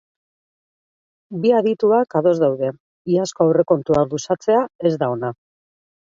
Bi 1.43 1.51
adituak 1.57 2.17
ados 2.21 2.33
daude, 2.45 2.71
iazko 3.17 3.47
aurrekontuak 3.47 4.17
luzatzea 4.17 4.65
ez 4.91 4.95
da 5.05 5.13
ona. 5.19 5.33